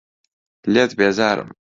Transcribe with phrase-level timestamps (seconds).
[0.73, 1.49] لێت بێزارم.